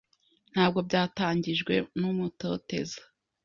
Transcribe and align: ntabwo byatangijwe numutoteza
ntabwo 0.53 0.79
byatangijwe 0.87 1.73
numutoteza 1.99 2.99